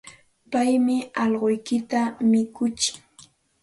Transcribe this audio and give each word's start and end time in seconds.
Paymi 0.51 0.97
allquykita 1.23 1.99
mikutsin. 2.29 2.99